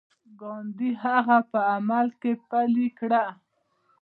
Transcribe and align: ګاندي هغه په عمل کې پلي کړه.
ګاندي 0.39 0.91
هغه 1.03 1.37
په 1.51 1.59
عمل 1.73 2.07
کې 2.21 2.31
پلي 2.49 2.87
کړه. 2.99 3.25